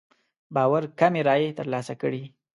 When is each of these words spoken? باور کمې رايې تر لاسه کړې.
باور 0.55 0.83
کمې 0.99 1.21
رايې 1.27 1.51
تر 1.57 1.65
لاسه 1.73 1.93
کړې. 2.01 2.23